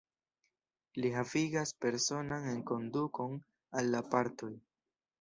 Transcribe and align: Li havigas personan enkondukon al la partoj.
Li 1.03 1.11
havigas 1.17 1.75
personan 1.87 2.49
enkondukon 2.57 3.39
al 3.83 3.95
la 3.99 4.07
partoj. 4.13 4.55